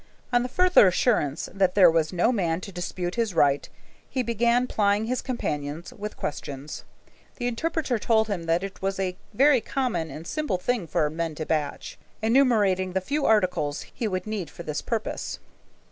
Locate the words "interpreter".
7.45-7.99